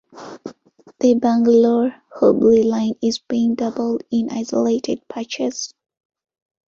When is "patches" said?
5.07-5.75